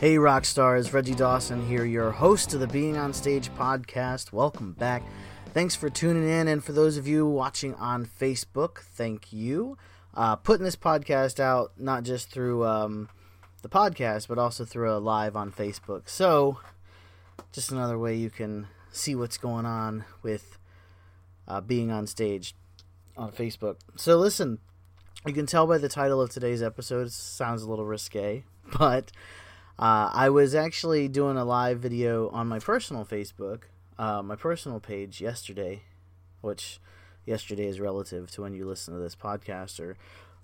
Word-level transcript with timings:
Hey, 0.00 0.16
rock 0.16 0.46
stars, 0.46 0.94
Reggie 0.94 1.14
Dawson 1.14 1.66
here, 1.66 1.84
your 1.84 2.10
host 2.10 2.54
of 2.54 2.60
the 2.60 2.66
Being 2.66 2.96
on 2.96 3.12
Stage 3.12 3.50
podcast. 3.50 4.32
Welcome 4.32 4.72
back. 4.72 5.02
Thanks 5.52 5.76
for 5.76 5.90
tuning 5.90 6.26
in, 6.26 6.48
and 6.48 6.64
for 6.64 6.72
those 6.72 6.96
of 6.96 7.06
you 7.06 7.26
watching 7.26 7.74
on 7.74 8.06
Facebook, 8.06 8.78
thank 8.78 9.30
you 9.30 9.76
uh, 10.14 10.36
putting 10.36 10.64
this 10.64 10.74
podcast 10.74 11.38
out 11.38 11.72
not 11.76 12.04
just 12.04 12.30
through 12.30 12.64
um, 12.64 13.10
the 13.60 13.68
podcast, 13.68 14.26
but 14.26 14.38
also 14.38 14.64
through 14.64 14.90
a 14.90 14.96
live 14.96 15.36
on 15.36 15.52
Facebook. 15.52 16.08
So, 16.08 16.58
just 17.52 17.70
another 17.70 17.98
way 17.98 18.14
you 18.14 18.30
can 18.30 18.68
see 18.90 19.14
what's 19.14 19.36
going 19.36 19.66
on 19.66 20.06
with 20.22 20.58
uh, 21.46 21.60
being 21.60 21.90
on 21.90 22.06
stage 22.06 22.54
on 23.18 23.32
Facebook. 23.32 23.76
So, 23.96 24.16
listen, 24.16 24.60
you 25.26 25.34
can 25.34 25.44
tell 25.44 25.66
by 25.66 25.76
the 25.76 25.90
title 25.90 26.22
of 26.22 26.30
today's 26.30 26.62
episode, 26.62 27.08
it 27.08 27.12
sounds 27.12 27.60
a 27.60 27.68
little 27.68 27.84
risque, 27.84 28.44
but 28.78 29.12
uh, 29.80 30.10
I 30.12 30.28
was 30.28 30.54
actually 30.54 31.08
doing 31.08 31.38
a 31.38 31.44
live 31.44 31.78
video 31.78 32.28
on 32.28 32.46
my 32.46 32.58
personal 32.58 33.06
Facebook, 33.06 33.62
uh, 33.98 34.22
my 34.22 34.36
personal 34.36 34.78
page 34.78 35.22
yesterday, 35.22 35.84
which 36.42 36.78
yesterday 37.24 37.64
is 37.64 37.80
relative 37.80 38.30
to 38.32 38.42
when 38.42 38.52
you 38.52 38.68
listen 38.68 38.92
to 38.92 39.00
this 39.00 39.16
podcast 39.16 39.80
or, 39.80 39.96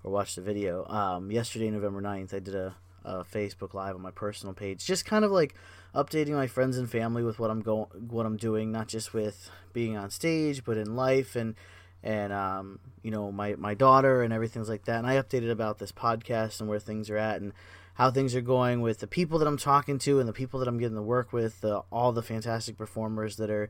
or 0.03 0.11
watch 0.11 0.37
the 0.37 0.41
video. 0.41 0.87
Um, 0.87 1.31
yesterday, 1.31 1.70
November 1.70 2.01
9th, 2.01 2.33
I 2.33 2.39
did 2.39 2.55
a, 2.55 2.77
a, 3.05 3.25
Facebook 3.25 3.75
Live 3.75 3.95
on 3.95 4.01
my 4.01 4.11
personal 4.11 4.55
page, 4.55 4.87
just 4.87 5.05
kind 5.05 5.23
of 5.23 5.31
like 5.31 5.55
updating 5.95 6.33
my 6.33 6.47
friends 6.47 6.79
and 6.79 6.91
family 6.91 7.23
with 7.23 7.39
what 7.39 7.51
I'm 7.51 7.61
going, 7.61 7.89
what 8.09 8.25
I'm 8.25 8.39
doing, 8.39 8.73
not 8.73 8.89
just 8.89 9.12
with 9.12 9.51
being 9.75 9.98
on 9.98 10.09
stage, 10.09 10.64
but 10.64 10.79
in 10.79 10.97
life 10.97 11.37
and 11.37 11.57
and 12.03 12.33
um, 12.33 12.79
you 13.03 13.11
know 13.11 13.31
my 13.33 13.55
my 13.57 13.75
daughter 13.75 14.23
and 14.23 14.33
everything's 14.33 14.69
like 14.70 14.87
that. 14.87 14.98
And 14.98 15.07
I 15.07 15.17
updated 15.17 15.51
about 15.51 15.79
this 15.79 15.92
podcast 15.92 16.61
and 16.61 16.70
where 16.70 16.79
things 16.79 17.11
are 17.11 17.19
at 17.19 17.42
and 17.42 17.53
how 17.97 18.11
things 18.11 18.34
are 18.34 18.41
going 18.41 18.80
with 18.80 19.00
the 19.00 19.06
people 19.06 19.39
that 19.39 19.48
I'm 19.48 19.58
talking 19.58 19.98
to 20.00 20.20
and 20.20 20.28
the 20.28 20.33
people 20.33 20.61
that 20.61 20.69
I'm 20.69 20.78
getting 20.78 20.97
to 20.97 21.02
work 21.02 21.33
with, 21.33 21.64
all 21.91 22.12
the 22.12 22.22
fantastic 22.22 22.77
performers 22.77 23.36
that 23.36 23.50
are 23.50 23.69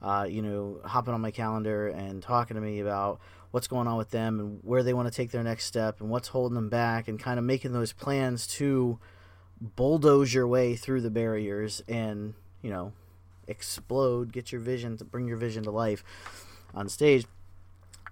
uh, 0.00 0.26
you 0.28 0.42
know, 0.42 0.80
hopping 0.84 1.14
on 1.14 1.20
my 1.20 1.30
calendar 1.30 1.88
and 1.88 2.22
talking 2.22 2.54
to 2.54 2.60
me 2.60 2.80
about 2.80 3.20
what's 3.50 3.66
going 3.66 3.88
on 3.88 3.96
with 3.96 4.10
them 4.10 4.38
and 4.38 4.60
where 4.62 4.82
they 4.82 4.94
want 4.94 5.08
to 5.08 5.14
take 5.14 5.30
their 5.30 5.42
next 5.42 5.64
step 5.64 6.00
and 6.00 6.10
what's 6.10 6.28
holding 6.28 6.54
them 6.54 6.68
back 6.68 7.08
and 7.08 7.18
kind 7.18 7.38
of 7.38 7.44
making 7.44 7.72
those 7.72 7.92
plans 7.92 8.46
to 8.46 8.98
bulldoze 9.60 10.32
your 10.32 10.46
way 10.46 10.76
through 10.76 11.00
the 11.00 11.10
barriers 11.10 11.82
and, 11.88 12.34
you 12.62 12.70
know, 12.70 12.92
explode, 13.48 14.32
get 14.32 14.52
your 14.52 14.60
vision 14.60 14.96
to 14.96 15.04
bring 15.04 15.26
your 15.26 15.36
vision 15.36 15.64
to 15.64 15.70
life 15.70 16.04
on 16.74 16.88
stage. 16.88 17.26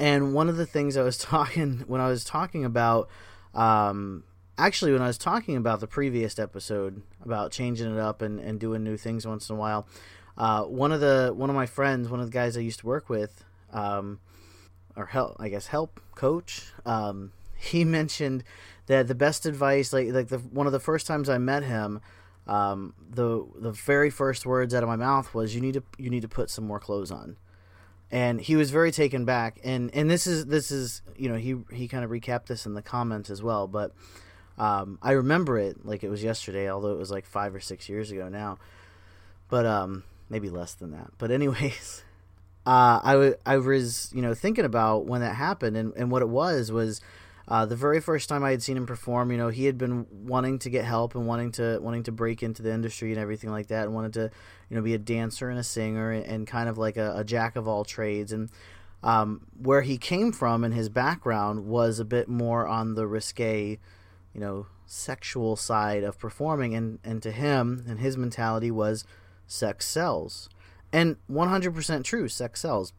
And 0.01 0.35
one 0.35 0.49
of 0.49 0.57
the 0.57 0.67
things 0.67 0.97
I 0.97 1.03
was 1.03 1.19
talking 1.19 1.85
when 1.87 2.01
I 2.01 2.09
was 2.09 2.25
talking 2.25 2.65
about 2.65 3.09
um, 3.55 4.25
actually 4.59 4.93
when 4.93 5.03
I 5.03 5.07
was 5.07 5.19
talking 5.19 5.57
about 5.57 5.81
the 5.81 5.87
previous 5.87 6.39
episode 6.39 7.03
about 7.25 7.53
changing 7.53 7.93
it 7.93 7.99
up 7.99 8.23
and, 8.23 8.41
and 8.41 8.59
doing 8.59 8.83
new 8.83 8.97
things 8.97 9.27
once 9.27 9.49
in 9.49 9.57
a 9.57 9.59
while, 9.59 9.87
uh, 10.37 10.65
one 10.65 10.93
of 10.93 11.01
the 11.01 11.33
one 11.35 11.51
of 11.51 11.57
my 11.57 11.67
friends, 11.67 12.09
one 12.09 12.21
of 12.21 12.27
the 12.27 12.33
guys 12.33 12.57
I 12.57 12.61
used 12.61 12.81
to 12.81 12.87
work 12.87 13.09
with, 13.09 13.45
um, 13.73 14.21
or 14.95 15.07
help, 15.07 15.37
I 15.39 15.49
guess 15.49 15.67
help 15.69 16.01
coach, 16.15 16.73
um, 16.85 17.33
he 17.57 17.85
mentioned 17.85 18.45
that 18.87 19.09
the 19.09 19.15
best 19.15 19.47
advice, 19.47 19.93
like 19.93 20.09
like 20.09 20.29
the 20.29 20.39
one 20.39 20.67
of 20.67 20.73
the 20.73 20.81
first 20.81 21.07
times 21.07 21.29
I 21.29 21.39
met 21.39 21.63
him, 21.63 22.01
um, 22.47 22.95
the 23.11 23.47
the 23.57 23.73
very 23.73 24.11
first 24.11 24.47
words 24.47 24.75
out 24.75 24.83
of 24.83 24.89
my 24.89 24.97
mouth 24.97 25.35
was, 25.35 25.55
"You 25.55 25.61
need 25.61 25.75
to 25.75 25.83
you 25.99 26.11
need 26.11 26.23
to 26.23 26.29
put 26.29 26.51
some 26.51 26.67
more 26.67 26.79
clothes 26.79 27.11
on," 27.11 27.37
and 28.11 28.41
he 28.41 28.57
was 28.57 28.71
very 28.71 28.93
taken 28.93 29.25
back. 29.25 29.59
And 29.65 29.93
and 29.95 30.11
this 30.11 30.27
is 30.27 30.47
this 30.47 30.71
is 30.71 31.03
you 31.17 31.29
know 31.29 31.37
he 31.37 31.57
he 31.73 31.89
kind 31.89 32.05
of 32.05 32.11
recapped 32.11 32.47
this 32.47 32.67
in 32.67 32.75
the 32.75 32.83
comments 32.83 33.31
as 33.31 33.43
well, 33.43 33.67
but. 33.67 33.93
Um, 34.59 34.99
I 35.03 35.13
remember 35.13 35.59
it 35.59 35.85
like 35.85 36.03
it 36.03 36.09
was 36.09 36.23
yesterday, 36.23 36.71
although 36.71 36.93
it 36.93 36.99
was 36.99 37.11
like 37.11 37.27
five 37.27 37.55
or 37.55 37.61
six 37.61 37.89
years 37.89 38.11
ago 38.11 38.29
now. 38.29 38.59
But 39.49 39.67
um, 39.67 40.05
maybe 40.29 40.51
less 40.51 40.75
than 40.75 40.93
that. 40.93 41.13
But 41.19 41.31
anyways, 41.31 42.05
uh, 42.67 43.01
I, 43.03 43.13
w- 43.13 43.37
I 43.45 43.59
was 43.59 44.11
you 44.15 44.23
know 44.23 44.35
thinking 44.35 44.65
about 44.65 45.07
when 45.07 45.21
that 45.21 45.35
happened 45.35 45.77
and, 45.77 45.93
and 45.97 46.11
what 46.11 46.23
it 46.23 46.29
was 46.29 46.73
was 46.73 47.01
uh, 47.49 47.65
the 47.65 47.77
very 47.77 48.01
first 48.01 48.29
time 48.29 48.43
I 48.43 48.51
had 48.51 48.63
seen 48.63 48.77
him 48.77 48.87
perform. 48.87 49.31
You 49.31 49.39
know, 49.39 49.49
he 49.49 49.67
had 49.67 49.79
been 49.79 50.07
wanting 50.11 50.59
to 50.61 50.71
get 50.71 50.85
help 50.85 51.15
and 51.15 51.27
wanting 51.27 51.53
to 51.53 51.79
wanting 51.81 52.03
to 52.05 52.13
break 52.13 52.43
into 52.43 52.63
the 52.63 52.73
industry 52.73 53.13
and 53.13 53.21
everything 53.21 53.51
like 53.51 53.69
that, 53.69 53.85
and 53.85 53.95
wanted 53.95 54.15
to 54.15 54.31
you 54.69 54.77
know 54.77 54.83
be 54.83 54.95
a 54.95 54.99
dancer 54.99 55.49
and 55.49 55.59
a 55.59 55.65
singer 55.65 56.11
and, 56.11 56.25
and 56.27 56.47
kind 56.47 56.69
of 56.69 56.77
like 56.77 56.97
a, 56.97 57.19
a, 57.19 57.25
jack 57.25 57.55
of 57.57 57.69
all 57.69 57.85
trades. 57.85 58.33
And 58.33 58.51
um, 59.03 59.47
where 59.61 59.83
he 59.83 59.97
came 59.97 60.33
from 60.33 60.65
and 60.65 60.75
his 60.75 60.89
background 60.89 61.67
was 61.67 62.01
a 62.01 62.05
bit 62.05 62.29
more 62.29 62.67
on 62.67 62.95
the 62.95 63.07
risque, 63.07 63.79
you 64.37 64.43
know, 64.43 64.67
sexual 64.85 65.57
side 65.57 66.05
of 66.05 66.19
performing. 66.19 66.75
And 66.75 66.99
and 67.03 67.23
to 67.23 67.33
him 67.33 67.85
and 67.89 67.99
his 67.99 68.19
mentality 68.19 68.71
was 68.71 69.05
sex 69.47 69.87
sells. 69.87 70.51
And 70.93 71.17
100% 71.31 72.05
true 72.05 72.29
sex 72.29 72.61
sells. 72.61 72.93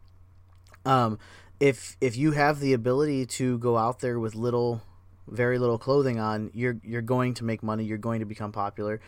Um, 0.84 1.20
if 1.59 1.96
if 2.02 2.18
you 2.18 2.31
have 2.31 2.59
the 2.59 2.74
ability 2.74 3.28
to 3.28 3.59
go 3.59 3.78
out 3.78 4.00
there 4.00 4.20
with 4.20 4.34
little 4.34 4.81
very 5.28 5.59
little 5.59 5.78
clothing 5.78 6.20
on 6.20 6.50
you're 6.53 6.78
you're 6.84 7.02
going 7.03 7.36
to 7.36 7.44
make 7.44 7.62
money 7.62 7.84
you're 7.84 8.00
going 8.00 8.22
to 8.22 8.25
become 8.25 8.52
popular. 8.52 9.00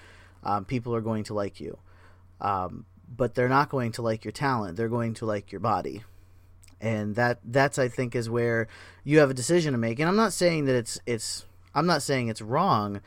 Um, 0.43 0.65
people 0.65 0.93
are 0.93 1.01
going 1.01 1.23
to 1.25 1.33
like 1.33 1.59
you. 1.59 1.79
Um, 2.39 2.85
but 3.09 3.33
they're 3.33 3.49
not 3.49 3.69
going 3.69 3.91
to 3.93 4.03
like 4.03 4.23
your 4.23 4.31
talent 4.31 4.77
they're 4.77 4.87
going 4.87 5.15
to 5.15 5.25
like 5.25 5.51
your 5.51 5.61
body. 5.61 6.03
And 6.79 7.15
that 7.15 7.39
that's 7.43 7.79
i 7.79 7.87
think 7.87 8.15
is 8.15 8.29
where 8.29 8.67
you 9.03 9.17
have 9.17 9.31
a 9.31 9.33
decision 9.33 9.71
to 9.71 9.79
make. 9.79 9.99
And 9.99 10.07
i'm 10.07 10.15
not 10.15 10.31
saying 10.31 10.65
that 10.65 10.75
it's 10.75 10.99
it's 11.07 11.45
i'm 11.73 11.85
not 11.85 12.01
saying 12.01 12.27
it's 12.27 12.41
wrong 12.41 13.01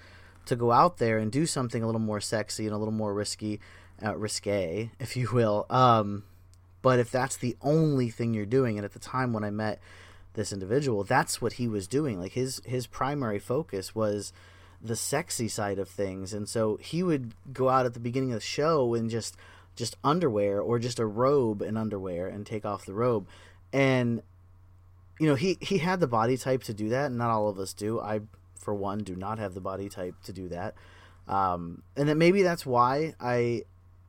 to 0.45 0.57
go 0.57 0.73
out 0.73 0.99
there 0.99 1.19
and 1.19 1.31
do 1.31 1.47
something 1.47 1.83
a 1.83 1.87
little 1.87 2.01
more 2.01 2.21
sexy 2.21 2.67
and 2.67 2.75
a 2.75 2.79
little 2.79 2.93
more 2.93 3.15
risky 3.15 3.61
uh, 4.05 4.17
risque, 4.17 4.91
if 4.99 5.17
you 5.17 5.29
will. 5.33 5.67
Um, 5.71 6.25
but 6.83 6.99
if 6.99 7.11
that's 7.11 7.37
the 7.37 7.57
only 7.63 8.11
thing 8.11 8.35
you're 8.35 8.47
doing, 8.47 8.77
and 8.77 8.85
at 8.85 8.93
the 8.93 8.99
time 8.99 9.33
when 9.33 9.45
I 9.45 9.51
met 9.51 9.81
this 10.35 10.53
individual, 10.53 11.05
that's 11.05 11.41
what 11.41 11.55
he 11.55 11.69
was 11.69 11.87
doing. 11.87 12.19
Like 12.19 12.33
his 12.33 12.61
his 12.65 12.87
primary 12.87 13.39
focus 13.39 13.95
was 13.95 14.33
the 14.81 14.97
sexy 14.97 15.47
side 15.47 15.79
of 15.79 15.89
things, 15.89 16.33
and 16.33 16.49
so 16.49 16.77
he 16.79 17.03
would 17.03 17.35
go 17.53 17.69
out 17.69 17.87
at 17.87 17.95
the 17.95 18.01
beginning 18.01 18.33
of 18.33 18.41
the 18.41 18.47
show 18.47 18.95
in 18.95 19.09
just 19.09 19.37
just 19.77 19.97
underwear 20.03 20.61
or 20.61 20.79
just 20.79 20.99
a 20.99 21.07
robe 21.07 21.63
and 21.63 21.79
underwear 21.79 22.27
and 22.27 22.45
take 22.45 22.65
off 22.65 22.85
the 22.85 22.95
robe, 22.95 23.29
and 23.73 24.23
you 25.21 25.29
know 25.29 25.37
he 25.37 25.59
he 25.61 25.79
had 25.79 26.01
the 26.01 26.09
body 26.09 26.37
type 26.37 26.65
to 26.65 26.75
do 26.75 26.89
that. 26.89 27.13
Not 27.13 27.31
all 27.31 27.49
of 27.49 27.61
us 27.61 27.73
do. 27.73 28.01
I 28.01 28.23
for 28.63 28.75
one 28.75 28.99
do 28.99 29.15
not 29.17 29.39
have 29.39 29.55
the 29.55 29.61
body 29.61 29.89
type 29.89 30.15
to 30.25 30.33
do 30.33 30.49
that. 30.49 30.75
Um, 31.29 31.83
and 31.97 32.09
that 32.09 32.17
maybe 32.17 32.43
that's 32.43 32.65
why 32.65 33.15
I 33.21 33.65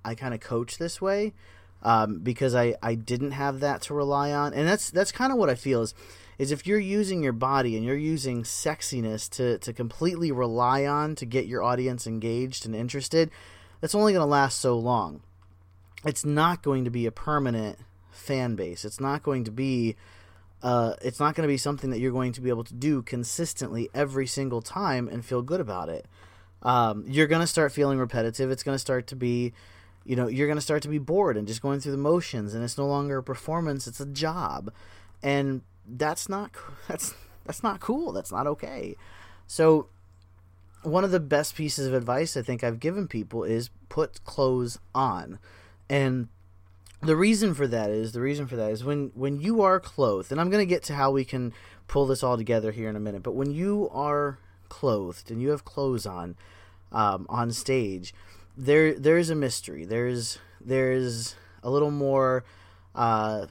I 0.05 0.15
kind 0.15 0.33
of 0.33 0.39
coach 0.39 0.77
this 0.77 1.01
way 1.01 1.33
um, 1.81 2.19
because 2.19 2.55
I, 2.55 2.75
I 2.81 2.95
didn't 2.95 3.31
have 3.31 3.59
that 3.59 3.81
to 3.83 3.93
rely 3.93 4.31
on, 4.31 4.53
and 4.53 4.67
that's 4.67 4.89
that's 4.89 5.11
kind 5.11 5.31
of 5.31 5.37
what 5.37 5.49
I 5.49 5.55
feel 5.55 5.81
is 5.81 5.93
is 6.39 6.51
if 6.51 6.65
you're 6.65 6.79
using 6.79 7.21
your 7.21 7.33
body 7.33 7.75
and 7.75 7.85
you're 7.85 7.95
using 7.95 8.43
sexiness 8.43 9.29
to 9.31 9.57
to 9.59 9.73
completely 9.73 10.31
rely 10.31 10.85
on 10.85 11.15
to 11.15 11.25
get 11.25 11.45
your 11.45 11.61
audience 11.61 12.07
engaged 12.07 12.65
and 12.65 12.75
interested, 12.75 13.29
that's 13.81 13.95
only 13.95 14.13
going 14.13 14.23
to 14.23 14.29
last 14.29 14.59
so 14.59 14.77
long. 14.77 15.21
It's 16.05 16.25
not 16.25 16.63
going 16.63 16.85
to 16.85 16.91
be 16.91 17.05
a 17.05 17.11
permanent 17.11 17.77
fan 18.11 18.55
base. 18.55 18.83
It's 18.85 18.99
not 18.99 19.23
going 19.23 19.43
to 19.45 19.51
be 19.51 19.95
uh, 20.63 20.95
it's 21.01 21.19
not 21.19 21.35
going 21.35 21.47
to 21.47 21.51
be 21.51 21.57
something 21.57 21.91
that 21.91 21.99
you're 21.99 22.11
going 22.11 22.31
to 22.31 22.41
be 22.41 22.49
able 22.49 22.63
to 22.63 22.73
do 22.73 23.01
consistently 23.03 23.89
every 23.93 24.25
single 24.25 24.61
time 24.61 25.07
and 25.07 25.23
feel 25.23 25.41
good 25.41 25.59
about 25.59 25.89
it. 25.89 26.07
Um, 26.61 27.03
you're 27.05 27.27
going 27.27 27.41
to 27.41 27.47
start 27.47 27.73
feeling 27.73 27.99
repetitive. 27.99 28.49
It's 28.49 28.63
going 28.63 28.75
to 28.75 28.79
start 28.79 29.07
to 29.07 29.15
be 29.15 29.53
you 30.05 30.15
know 30.15 30.27
you're 30.27 30.47
going 30.47 30.57
to 30.57 30.61
start 30.61 30.81
to 30.81 30.87
be 30.87 30.97
bored 30.97 31.37
and 31.37 31.47
just 31.47 31.61
going 31.61 31.79
through 31.79 31.91
the 31.91 31.97
motions 31.97 32.53
and 32.53 32.63
it's 32.63 32.77
no 32.77 32.85
longer 32.85 33.17
a 33.17 33.23
performance 33.23 33.87
it's 33.87 33.99
a 33.99 34.05
job 34.05 34.71
and 35.21 35.61
that's 35.87 36.27
not 36.27 36.51
that's 36.87 37.13
that's 37.45 37.63
not 37.63 37.79
cool 37.79 38.11
that's 38.11 38.31
not 38.31 38.47
okay 38.47 38.95
so 39.47 39.87
one 40.83 41.03
of 41.03 41.11
the 41.11 41.19
best 41.19 41.55
pieces 41.55 41.87
of 41.87 41.93
advice 41.93 42.35
i 42.35 42.41
think 42.41 42.63
i've 42.63 42.79
given 42.79 43.07
people 43.07 43.43
is 43.43 43.69
put 43.89 44.23
clothes 44.25 44.77
on 44.93 45.39
and 45.89 46.27
the 47.05 47.15
reason 47.15 47.53
for 47.53 47.67
that 47.67 47.89
is 47.89 48.11
the 48.11 48.21
reason 48.21 48.47
for 48.47 48.55
that 48.55 48.71
is 48.71 48.83
when 48.83 49.11
when 49.15 49.39
you 49.39 49.61
are 49.61 49.79
clothed 49.79 50.31
and 50.31 50.39
i'm 50.39 50.49
going 50.49 50.61
to 50.61 50.69
get 50.69 50.83
to 50.83 50.93
how 50.93 51.11
we 51.11 51.25
can 51.25 51.53
pull 51.87 52.05
this 52.05 52.23
all 52.23 52.37
together 52.37 52.71
here 52.71 52.89
in 52.89 52.95
a 52.95 52.99
minute 52.99 53.23
but 53.23 53.33
when 53.33 53.51
you 53.51 53.89
are 53.91 54.39
clothed 54.69 55.29
and 55.29 55.41
you 55.41 55.49
have 55.49 55.65
clothes 55.65 56.05
on 56.05 56.35
um, 56.91 57.25
on 57.29 57.51
stage 57.51 58.13
there 58.57 58.93
there 58.93 59.17
is 59.17 59.29
a 59.29 59.35
mystery. 59.35 59.85
There's 59.85 60.37
there's 60.61 61.35
a 61.63 61.69
little 61.69 61.91
more. 61.91 62.43
Uh, 62.95 63.47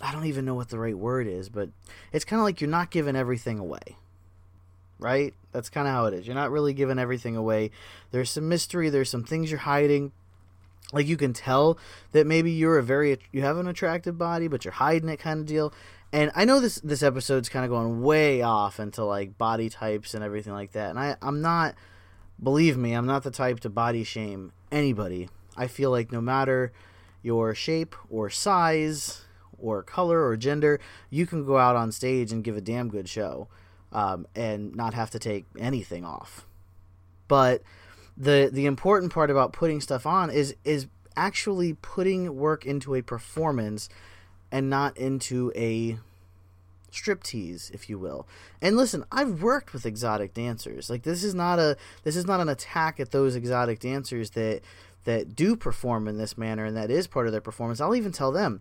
I 0.00 0.12
don't 0.12 0.26
even 0.26 0.44
know 0.44 0.54
what 0.54 0.68
the 0.68 0.78
right 0.78 0.96
word 0.96 1.26
is, 1.26 1.48
but 1.48 1.70
it's 2.12 2.24
kind 2.24 2.38
of 2.38 2.44
like 2.44 2.60
you're 2.60 2.70
not 2.70 2.90
giving 2.90 3.16
everything 3.16 3.58
away. 3.58 3.96
Right? 5.00 5.34
That's 5.52 5.68
kind 5.68 5.86
of 5.86 5.94
how 5.94 6.06
it 6.06 6.14
is. 6.14 6.26
You're 6.26 6.36
not 6.36 6.50
really 6.50 6.72
giving 6.72 6.98
everything 6.98 7.36
away. 7.36 7.70
There's 8.10 8.30
some 8.30 8.48
mystery, 8.48 8.90
there's 8.90 9.10
some 9.10 9.24
things 9.24 9.50
you're 9.50 9.60
hiding. 9.60 10.12
Like 10.92 11.06
you 11.06 11.16
can 11.16 11.32
tell 11.32 11.78
that 12.12 12.26
maybe 12.26 12.50
you're 12.50 12.78
a 12.78 12.82
very 12.82 13.18
you 13.30 13.42
have 13.42 13.58
an 13.58 13.68
attractive 13.68 14.16
body, 14.16 14.48
but 14.48 14.64
you're 14.64 14.72
hiding 14.72 15.08
it 15.08 15.18
kind 15.18 15.40
of 15.40 15.46
deal. 15.46 15.72
And 16.12 16.30
I 16.34 16.44
know 16.44 16.60
this 16.60 16.76
this 16.76 17.02
episode's 17.02 17.48
kind 17.48 17.64
of 17.64 17.70
going 17.70 18.02
way 18.02 18.40
off 18.40 18.80
into 18.80 19.04
like 19.04 19.36
body 19.36 19.68
types 19.68 20.14
and 20.14 20.24
everything 20.24 20.54
like 20.54 20.72
that. 20.72 20.90
And 20.90 20.98
I 20.98 21.16
I'm 21.20 21.42
not 21.42 21.74
believe 22.42 22.76
me, 22.76 22.94
I'm 22.94 23.06
not 23.06 23.22
the 23.22 23.30
type 23.30 23.60
to 23.60 23.70
body 23.70 24.04
shame 24.04 24.52
anybody. 24.72 25.28
I 25.56 25.66
feel 25.66 25.90
like 25.90 26.12
no 26.12 26.20
matter 26.20 26.72
your 27.22 27.54
shape 27.54 27.94
or 28.08 28.30
size 28.30 29.22
or 29.58 29.82
color 29.82 30.24
or 30.24 30.36
gender, 30.36 30.80
you 31.10 31.26
can 31.26 31.44
go 31.44 31.58
out 31.58 31.76
on 31.76 31.92
stage 31.92 32.32
and 32.32 32.44
give 32.44 32.56
a 32.56 32.60
damn 32.60 32.88
good 32.88 33.08
show 33.08 33.48
um, 33.92 34.26
and 34.34 34.74
not 34.74 34.94
have 34.94 35.10
to 35.10 35.18
take 35.18 35.46
anything 35.58 36.04
off. 36.04 36.46
But 37.26 37.62
the 38.18 38.50
the 38.52 38.66
important 38.66 39.12
part 39.12 39.30
about 39.30 39.52
putting 39.52 39.80
stuff 39.80 40.04
on 40.04 40.30
is 40.30 40.54
is 40.64 40.86
actually 41.16 41.74
putting 41.74 42.36
work 42.36 42.66
into 42.66 42.94
a 42.94 43.02
performance 43.02 43.88
and 44.50 44.68
not 44.68 44.96
into 44.96 45.52
a 45.54 45.98
striptease, 46.90 47.70
if 47.72 47.88
you 47.88 47.98
will. 47.98 48.26
And 48.60 48.76
listen, 48.76 49.04
I've 49.12 49.42
worked 49.42 49.72
with 49.72 49.86
exotic 49.86 50.34
dancers. 50.34 50.90
Like 50.90 51.02
this 51.02 51.22
is 51.22 51.34
not 51.34 51.58
a 51.58 51.76
this 52.02 52.16
is 52.16 52.26
not 52.26 52.40
an 52.40 52.48
attack 52.48 52.98
at 52.98 53.12
those 53.12 53.36
exotic 53.36 53.78
dancers 53.78 54.30
that 54.30 54.62
that 55.04 55.36
do 55.36 55.54
perform 55.54 56.08
in 56.08 56.18
this 56.18 56.36
manner 56.36 56.64
and 56.64 56.76
that 56.76 56.90
is 56.90 57.06
part 57.06 57.26
of 57.26 57.32
their 57.32 57.40
performance. 57.40 57.80
I'll 57.80 57.94
even 57.94 58.12
tell 58.12 58.32
them, 58.32 58.60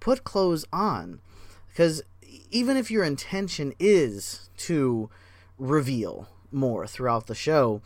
put 0.00 0.22
clothes 0.22 0.66
on. 0.72 1.20
Because 1.68 2.02
even 2.50 2.76
if 2.76 2.90
your 2.90 3.04
intention 3.04 3.72
is 3.78 4.50
to 4.58 5.08
reveal 5.58 6.28
more 6.50 6.86
throughout 6.86 7.26
the 7.26 7.34
show, 7.34 7.80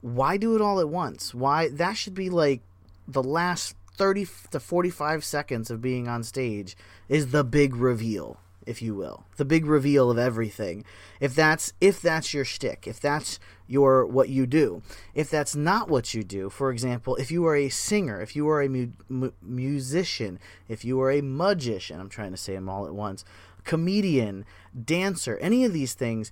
why 0.00 0.36
do 0.36 0.54
it 0.54 0.60
all 0.60 0.80
at 0.80 0.88
once? 0.88 1.34
Why 1.34 1.68
that 1.68 1.94
should 1.94 2.14
be 2.14 2.30
like 2.30 2.62
the 3.06 3.22
last 3.22 3.74
30 3.96 4.26
to 4.52 4.60
45 4.60 5.24
seconds 5.24 5.70
of 5.70 5.82
being 5.82 6.06
on 6.06 6.22
stage 6.22 6.76
is 7.08 7.30
the 7.30 7.44
big 7.44 7.74
reveal 7.74 8.38
if 8.68 8.82
you 8.82 8.94
will, 8.94 9.24
the 9.38 9.46
big 9.46 9.64
reveal 9.64 10.10
of 10.10 10.18
everything. 10.18 10.84
If 11.20 11.34
that's 11.34 11.72
if 11.80 12.02
that's 12.02 12.34
your 12.34 12.44
shtick, 12.44 12.86
if 12.86 13.00
that's 13.00 13.40
your 13.66 14.04
what 14.04 14.28
you 14.28 14.46
do, 14.46 14.82
if 15.14 15.30
that's 15.30 15.56
not 15.56 15.88
what 15.88 16.12
you 16.12 16.22
do, 16.22 16.50
for 16.50 16.70
example, 16.70 17.16
if 17.16 17.30
you 17.30 17.46
are 17.46 17.56
a 17.56 17.70
singer, 17.70 18.20
if 18.20 18.36
you 18.36 18.46
are 18.50 18.60
a 18.60 18.68
mu- 18.68 18.92
mu- 19.08 19.32
musician, 19.40 20.38
if 20.68 20.84
you 20.84 21.00
are 21.00 21.10
a 21.10 21.22
magician, 21.22 21.98
I'm 21.98 22.10
trying 22.10 22.32
to 22.32 22.36
say 22.36 22.54
them 22.54 22.68
all 22.68 22.86
at 22.86 22.94
once, 22.94 23.24
comedian, 23.64 24.44
dancer, 24.84 25.38
any 25.38 25.64
of 25.64 25.72
these 25.72 25.94
things, 25.94 26.30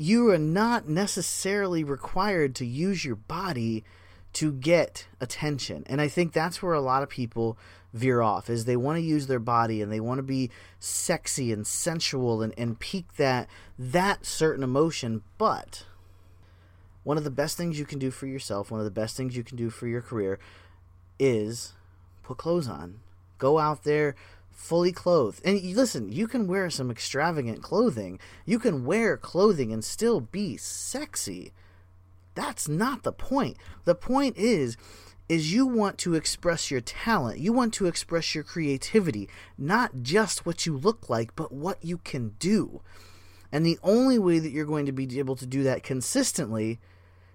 you 0.00 0.30
are 0.30 0.38
not 0.38 0.88
necessarily 0.88 1.84
required 1.84 2.54
to 2.54 2.64
use 2.64 3.04
your 3.04 3.16
body 3.16 3.84
to 4.32 4.50
get 4.50 5.06
attention. 5.20 5.84
And 5.86 6.00
I 6.00 6.08
think 6.08 6.32
that's 6.32 6.62
where 6.62 6.72
a 6.72 6.80
lot 6.80 7.02
of 7.02 7.10
people 7.10 7.58
veer 7.92 8.22
off 8.22 8.48
is 8.48 8.64
they 8.64 8.78
want 8.78 8.96
to 8.96 9.02
use 9.02 9.26
their 9.26 9.38
body 9.38 9.82
and 9.82 9.92
they 9.92 10.00
want 10.00 10.16
to 10.16 10.22
be 10.22 10.48
sexy 10.78 11.52
and 11.52 11.66
sensual 11.66 12.40
and, 12.40 12.54
and 12.56 12.78
pique 12.78 13.16
that 13.16 13.46
that 13.78 14.24
certain 14.24 14.62
emotion 14.62 15.22
but 15.38 15.84
one 17.02 17.18
of 17.18 17.24
the 17.24 17.30
best 17.30 17.56
things 17.56 17.80
you 17.80 17.84
can 17.84 17.98
do 17.98 18.12
for 18.12 18.28
yourself 18.28 18.70
one 18.70 18.78
of 18.78 18.84
the 18.84 18.92
best 18.92 19.16
things 19.16 19.36
you 19.36 19.42
can 19.42 19.56
do 19.56 19.70
for 19.70 19.88
your 19.88 20.00
career 20.00 20.38
is 21.18 21.72
put 22.22 22.38
clothes 22.38 22.68
on 22.68 23.00
go 23.38 23.58
out 23.58 23.82
there 23.82 24.14
fully 24.60 24.92
clothed 24.92 25.40
and 25.42 25.60
listen 25.74 26.12
you 26.12 26.28
can 26.28 26.46
wear 26.46 26.68
some 26.68 26.90
extravagant 26.90 27.62
clothing 27.62 28.20
you 28.44 28.58
can 28.58 28.84
wear 28.84 29.16
clothing 29.16 29.72
and 29.72 29.82
still 29.82 30.20
be 30.20 30.56
sexy 30.56 31.50
that's 32.34 32.68
not 32.68 33.02
the 33.02 33.10
point 33.10 33.56
the 33.86 33.94
point 33.94 34.36
is 34.36 34.76
is 35.30 35.52
you 35.52 35.64
want 35.64 35.96
to 35.96 36.14
express 36.14 36.72
your 36.72 36.80
talent. 36.80 37.38
You 37.38 37.52
want 37.52 37.72
to 37.74 37.86
express 37.86 38.34
your 38.34 38.42
creativity, 38.42 39.28
not 39.56 40.02
just 40.02 40.44
what 40.44 40.66
you 40.66 40.76
look 40.76 41.08
like, 41.08 41.36
but 41.36 41.52
what 41.52 41.78
you 41.84 41.98
can 41.98 42.34
do. 42.40 42.82
And 43.52 43.64
the 43.64 43.78
only 43.84 44.18
way 44.18 44.40
that 44.40 44.50
you're 44.50 44.64
going 44.64 44.86
to 44.86 44.92
be 44.92 45.20
able 45.20 45.36
to 45.36 45.46
do 45.46 45.62
that 45.62 45.84
consistently 45.84 46.80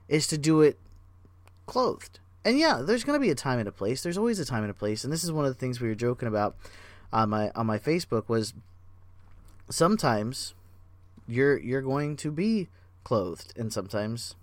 is 0.10 0.28
to 0.28 0.38
do 0.38 0.60
it 0.60 0.78
clothed. 1.68 2.20
And 2.44 2.60
yeah, 2.60 2.82
there's 2.84 3.06
going 3.06 3.18
to 3.18 3.26
be 3.26 3.32
a 3.32 3.36
time 3.36 3.60
and 3.60 3.68
a 3.68 3.72
place. 3.72 4.04
There's 4.04 4.18
always 4.18 4.40
a 4.40 4.46
time 4.46 4.64
and 4.64 4.72
a 4.72 4.76
place. 4.76 5.06
And 5.06 5.14
this 5.14 5.24
is 5.24 5.32
one 5.32 5.46
of 5.46 5.54
the 5.54 5.60
things 5.60 5.80
we 5.80 5.88
were 5.88 5.96
joking 5.96 6.28
about 6.28 6.58
on 7.16 7.30
my 7.30 7.50
on 7.56 7.66
my 7.66 7.80
Facebook 7.80 8.28
was 8.28 8.54
sometimes 9.70 10.54
you're 11.28 11.58
you're 11.58 11.82
going 11.82 12.18
to 12.18 12.30
be 12.30 12.68
clothed 13.04 13.54
and 13.58 13.72
sometimes 13.72 14.36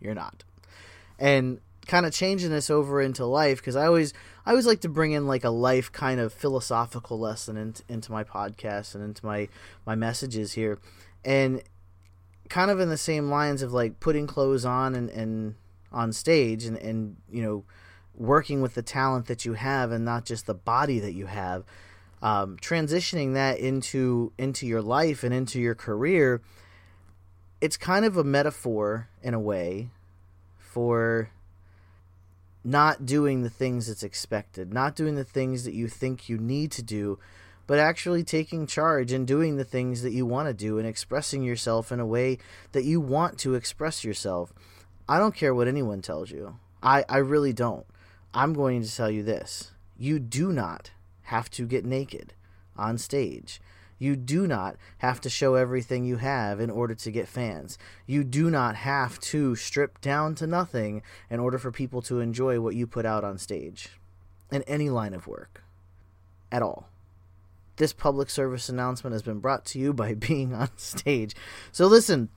you're 0.00 0.14
not. 0.14 0.42
And 1.18 1.60
kind 1.86 2.04
of 2.04 2.12
changing 2.12 2.50
this 2.50 2.68
over 2.68 3.00
into 3.00 3.24
life 3.24 3.58
because 3.58 3.76
I 3.76 3.86
always 3.86 4.12
I 4.44 4.50
always 4.50 4.66
like 4.66 4.80
to 4.80 4.88
bring 4.88 5.12
in 5.12 5.28
like 5.28 5.44
a 5.44 5.50
life 5.50 5.92
kind 5.92 6.18
of 6.18 6.32
philosophical 6.32 7.18
lesson 7.18 7.56
into, 7.56 7.82
into 7.88 8.10
my 8.10 8.24
podcast 8.24 8.96
and 8.96 9.04
into 9.04 9.24
my 9.24 9.48
my 9.86 9.94
messages 9.94 10.54
here, 10.54 10.80
and 11.24 11.62
kind 12.48 12.72
of 12.72 12.80
in 12.80 12.88
the 12.88 12.98
same 12.98 13.30
lines 13.30 13.62
of 13.62 13.72
like 13.72 14.00
putting 14.00 14.26
clothes 14.26 14.64
on 14.64 14.96
and, 14.96 15.10
and 15.10 15.54
on 15.92 16.12
stage 16.12 16.64
and 16.64 16.76
and 16.78 17.16
you 17.30 17.42
know 17.42 17.64
working 18.16 18.60
with 18.62 18.74
the 18.74 18.82
talent 18.82 19.26
that 19.26 19.44
you 19.44 19.52
have 19.52 19.92
and 19.92 20.04
not 20.04 20.24
just 20.24 20.46
the 20.46 20.54
body 20.54 20.98
that 20.98 21.12
you 21.12 21.26
have 21.26 21.64
um, 22.22 22.56
transitioning 22.56 23.34
that 23.34 23.58
into 23.58 24.32
into 24.38 24.66
your 24.66 24.82
life 24.82 25.22
and 25.22 25.34
into 25.34 25.60
your 25.60 25.74
career 25.74 26.40
it's 27.60 27.76
kind 27.76 28.04
of 28.04 28.16
a 28.16 28.24
metaphor 28.24 29.08
in 29.22 29.34
a 29.34 29.40
way 29.40 29.90
for 30.58 31.30
not 32.62 33.06
doing 33.06 33.42
the 33.42 33.50
things 33.50 33.86
that's 33.86 34.02
expected, 34.02 34.72
not 34.72 34.96
doing 34.96 35.14
the 35.14 35.24
things 35.24 35.64
that 35.64 35.72
you 35.72 35.88
think 35.88 36.28
you 36.28 36.36
need 36.36 36.70
to 36.72 36.82
do, 36.82 37.18
but 37.66 37.78
actually 37.78 38.24
taking 38.24 38.66
charge 38.66 39.12
and 39.12 39.26
doing 39.26 39.56
the 39.56 39.64
things 39.64 40.02
that 40.02 40.12
you 40.12 40.26
want 40.26 40.48
to 40.48 40.54
do 40.54 40.78
and 40.78 40.86
expressing 40.86 41.42
yourself 41.42 41.90
in 41.90 42.00
a 42.00 42.06
way 42.06 42.38
that 42.72 42.84
you 42.84 43.00
want 43.00 43.38
to 43.38 43.54
express 43.54 44.04
yourself. 44.04 44.52
I 45.08 45.18
don't 45.18 45.34
care 45.34 45.54
what 45.54 45.68
anyone 45.68 46.02
tells 46.02 46.30
you. 46.30 46.58
I, 46.82 47.04
I 47.08 47.18
really 47.18 47.52
don't. 47.52 47.86
I'm 48.34 48.52
going 48.52 48.82
to 48.82 48.94
tell 48.94 49.10
you 49.10 49.22
this 49.22 49.72
you 49.98 50.18
do 50.18 50.52
not 50.52 50.90
have 51.26 51.50
to 51.50 51.66
get 51.66 51.84
naked 51.84 52.34
on 52.76 52.98
stage. 52.98 53.60
You 53.98 54.14
do 54.14 54.46
not 54.46 54.76
have 54.98 55.20
to 55.22 55.30
show 55.30 55.54
everything 55.54 56.04
you 56.04 56.16
have 56.16 56.60
in 56.60 56.70
order 56.70 56.94
to 56.94 57.10
get 57.10 57.28
fans. 57.28 57.78
You 58.06 58.24
do 58.24 58.50
not 58.50 58.76
have 58.76 59.18
to 59.20 59.56
strip 59.56 60.00
down 60.00 60.34
to 60.36 60.46
nothing 60.46 61.02
in 61.30 61.40
order 61.40 61.58
for 61.58 61.72
people 61.72 62.02
to 62.02 62.20
enjoy 62.20 62.60
what 62.60 62.74
you 62.74 62.86
put 62.86 63.06
out 63.06 63.24
on 63.24 63.38
stage 63.38 63.88
in 64.52 64.62
any 64.62 64.90
line 64.90 65.14
of 65.14 65.26
work 65.26 65.62
at 66.52 66.62
all. 66.62 66.88
This 67.76 67.92
public 67.92 68.30
service 68.30 68.68
announcement 68.68 69.12
has 69.12 69.22
been 69.22 69.40
brought 69.40 69.64
to 69.66 69.78
you 69.78 69.92
by 69.92 70.14
being 70.14 70.52
on 70.52 70.68
stage. 70.76 71.34
So 71.72 71.86
listen, 71.86 72.28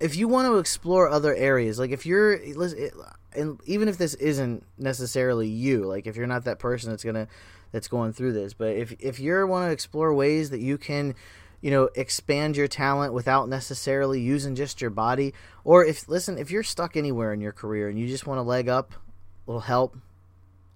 if 0.00 0.16
you 0.16 0.26
want 0.26 0.46
to 0.46 0.58
explore 0.58 1.08
other 1.08 1.34
areas, 1.34 1.78
like 1.78 1.90
if 1.90 2.06
you're 2.06 2.38
listen 2.54 2.90
and 3.34 3.60
even 3.66 3.88
if 3.88 3.98
this 3.98 4.14
isn't 4.14 4.64
necessarily 4.78 5.48
you, 5.48 5.84
like 5.84 6.06
if 6.06 6.16
you're 6.16 6.26
not 6.26 6.44
that 6.44 6.58
person 6.58 6.90
that's 6.90 7.04
going 7.04 7.14
to 7.14 7.28
that's 7.72 7.88
going 7.88 8.12
through 8.12 8.32
this. 8.32 8.54
But 8.54 8.76
if 8.76 8.94
if 8.98 9.20
you 9.20 9.46
want 9.46 9.68
to 9.68 9.72
explore 9.72 10.14
ways 10.14 10.50
that 10.50 10.60
you 10.60 10.78
can, 10.78 11.14
you 11.60 11.70
know, 11.70 11.90
expand 11.94 12.56
your 12.56 12.68
talent 12.68 13.12
without 13.12 13.48
necessarily 13.48 14.20
using 14.20 14.54
just 14.54 14.80
your 14.80 14.90
body, 14.90 15.34
or 15.64 15.84
if 15.84 16.08
listen, 16.08 16.38
if 16.38 16.50
you're 16.50 16.62
stuck 16.62 16.96
anywhere 16.96 17.32
in 17.32 17.40
your 17.40 17.52
career 17.52 17.88
and 17.88 17.98
you 17.98 18.06
just 18.06 18.26
want 18.26 18.38
to 18.38 18.42
leg 18.42 18.68
up, 18.68 18.92
a 18.92 19.50
little 19.50 19.60
help, 19.60 19.96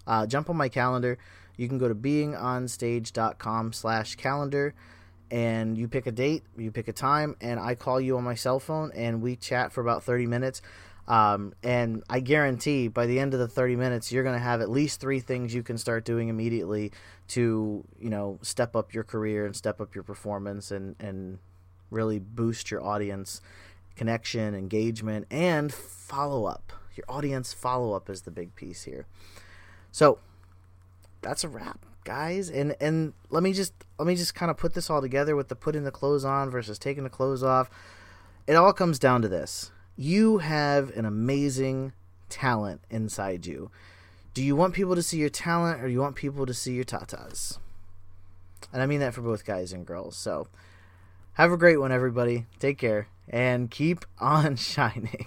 uh, 0.07 0.27
jump 0.27 0.51
on 0.51 0.57
my 0.57 0.69
calendar. 0.69 1.19
You 1.57 1.69
can 1.69 1.79
go 1.79 1.89
to 1.89 1.95
beingonstage.com 1.95 3.73
slash 3.73 4.17
calendar 4.17 4.75
and 5.31 5.79
you 5.79 5.89
pick 5.89 6.07
a 6.07 6.13
date, 6.13 6.45
you 6.57 6.71
pick 6.71 6.89
a 6.89 6.93
time, 6.93 7.37
and 7.41 7.59
I 7.59 7.75
call 7.75 8.01
you 8.01 8.17
on 8.17 8.25
my 8.25 8.35
cell 8.35 8.59
phone 8.61 8.93
and 8.95 9.23
we 9.23 9.37
chat 9.37 9.73
for 9.73 9.81
about 9.81 10.03
30 10.03 10.27
minutes. 10.27 10.61
Um, 11.09 11.53
and 11.63 12.03
I 12.09 12.21
guarantee 12.21 12.89
by 12.89 13.07
the 13.07 13.19
end 13.19 13.35
of 13.35 13.41
the 13.41 13.49
30 13.49 13.77
minutes, 13.77 14.13
you're 14.13 14.23
going 14.23 14.39
to 14.39 14.43
have 14.43 14.61
at 14.61 14.71
least 14.71 15.01
three 15.01 15.21
things 15.21 15.53
you 15.55 15.63
can 15.63 15.77
start 15.77 16.05
doing 16.05 16.29
immediately 16.29 16.93
to, 17.29 17.85
you 17.99 18.11
know, 18.11 18.39
step 18.43 18.77
up 18.77 18.95
your 18.95 19.05
career 19.05 19.45
and 19.45 19.57
step 19.57 19.81
up 19.81 19.95
your 19.95 20.05
performance 20.05 20.71
and, 20.71 20.95
and 21.01 21.39
really 21.91 22.19
boost 22.19 22.71
your 22.71 22.85
audience 22.85 23.41
connection, 23.97 24.55
engagement, 24.55 25.27
and 25.31 25.73
follow 25.73 26.47
up. 26.47 26.73
Your 26.95 27.05
audience 27.09 27.53
follow 27.53 27.95
up 27.95 28.09
is 28.09 28.23
the 28.23 28.31
big 28.31 28.55
piece 28.55 28.85
here. 28.85 29.07
So 29.91 30.19
that's 31.21 31.45
a 31.45 31.49
wrap, 31.49 31.85
guys. 32.05 32.51
And 32.51 32.75
and 32.81 33.13
let 33.31 33.43
me 33.43 33.53
just 33.53 33.73
let 33.99 34.07
me 34.07 34.15
just 34.15 34.35
kind 34.35 34.51
of 34.51 34.57
put 34.57 34.75
this 34.75 34.91
all 34.91 35.01
together 35.01 35.37
with 35.37 35.49
the 35.49 35.57
putting 35.57 35.85
the 35.85 35.91
clothes 35.91 36.25
on 36.25 36.51
versus 36.51 36.79
taking 36.79 37.05
the 37.05 37.11
clothes 37.11 37.43
off. 37.43 37.71
It 38.47 38.55
all 38.55 38.73
comes 38.73 38.99
down 38.99 39.23
to 39.23 39.29
this 39.29 39.71
you 39.97 40.39
have 40.39 40.91
an 40.97 41.05
amazing 41.05 41.93
talent 42.29 42.81
inside 42.91 43.47
you. 43.47 43.71
Do 44.35 44.43
you 44.43 44.57
want 44.57 44.75
people 44.75 44.95
to 44.95 45.03
see 45.03 45.19
your 45.19 45.29
talent 45.29 45.83
or 45.83 45.87
do 45.87 45.93
you 45.93 46.01
want 46.01 46.17
people 46.17 46.47
to 46.47 46.55
see 46.55 46.75
your 46.75 46.85
tatas? 46.85 47.59
And 48.73 48.81
I 48.83 48.87
mean 48.87 49.01
that 49.01 49.15
for 49.15 49.21
both 49.21 49.45
guys 49.45 49.73
and 49.73 49.87
girls. 49.87 50.17
So 50.17 50.49
have 51.35 51.53
a 51.53 51.57
great 51.57 51.79
one, 51.79 51.93
everybody. 51.93 52.47
Take 52.59 52.79
care 52.79 53.09
and 53.29 53.71
keep 53.71 54.05
on 54.19 54.57
shining. 54.57 55.27